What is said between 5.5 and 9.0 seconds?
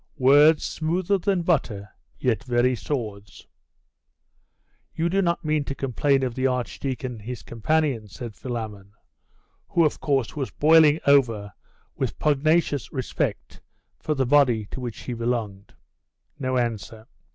to complain of the archdeacon and his companions?' said Philammon,